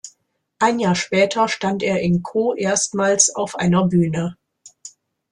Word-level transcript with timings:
Ein 0.57 0.79
Jahr 0.79 0.95
später 0.95 1.47
stand 1.47 1.83
er 1.83 1.99
in 1.99 2.23
Caux 2.23 2.55
erstmals 2.57 3.35
auf 3.35 3.53
einer 3.55 3.85
Bühne. 3.87 4.35